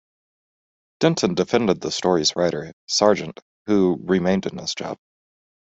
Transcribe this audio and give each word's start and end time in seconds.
Denton 0.99 1.35
defended 1.35 1.79
the 1.79 1.91
story's 1.91 2.35
writer, 2.35 2.73
Sargent, 2.87 3.39
who 3.67 3.99
remained 4.03 4.47
in 4.47 4.57
his 4.57 4.73
job. 4.73 4.97